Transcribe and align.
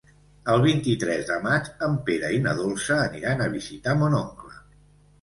El 0.53 0.63
vint-i-tres 0.63 1.27
de 1.27 1.37
maig 1.43 1.69
en 1.89 2.01
Pere 2.09 2.33
i 2.39 2.41
na 2.49 2.57
Dolça 2.65 3.01
aniran 3.05 3.47
a 3.47 3.51
visitar 3.61 3.99
mon 4.05 4.21
oncle. 4.27 4.61